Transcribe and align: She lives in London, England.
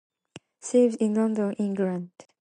She 0.63 0.79
lives 0.79 0.95
in 0.95 1.13
London, 1.13 1.53
England. 1.59 2.09